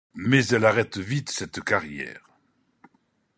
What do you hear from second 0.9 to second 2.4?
vite cette carrière.